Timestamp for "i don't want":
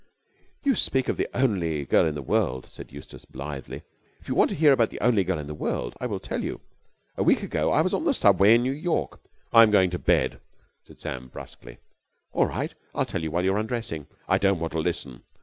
14.27-14.73